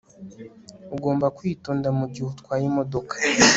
[0.95, 3.13] Ugomba kwitonda mugihe utwaye imodoka